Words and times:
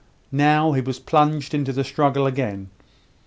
Now, 0.31 0.71
he 0.71 0.81
was 0.81 0.97
plunged 0.97 1.53
into 1.53 1.71
the 1.71 1.83
struggle 1.83 2.25
again. 2.25 2.71